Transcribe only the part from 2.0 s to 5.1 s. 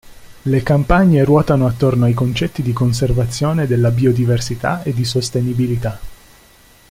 ai concetti di conservazione della biodiversità e di